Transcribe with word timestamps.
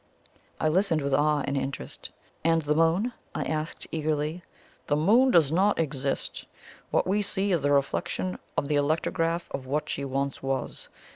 I 0.59 0.67
listened 0.67 1.03
with 1.03 1.13
awe 1.13 1.43
and 1.45 1.55
interest. 1.55 2.09
"And 2.43 2.63
the 2.63 2.73
Moon?" 2.73 3.13
I 3.35 3.43
asked 3.43 3.85
eagerly. 3.91 4.41
"The 4.87 4.95
Moon 4.95 5.29
does 5.29 5.51
not 5.51 5.77
exist. 5.77 6.47
What 6.89 7.05
we 7.05 7.21
see 7.21 7.51
is 7.51 7.61
the 7.61 7.71
reflection 7.71 8.39
or 8.57 8.63
the 8.63 8.77
electrograph 8.77 9.43
of 9.51 9.67
what 9.67 9.89
she 9.89 10.03
once 10.03 10.41
was. 10.41 10.89